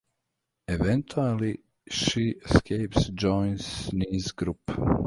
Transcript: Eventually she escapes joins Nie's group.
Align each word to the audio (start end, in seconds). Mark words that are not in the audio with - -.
Eventually 0.67 1.59
she 1.87 2.29
escapes 2.29 3.09
joins 3.09 3.93
Nie's 3.93 4.31
group. 4.31 4.59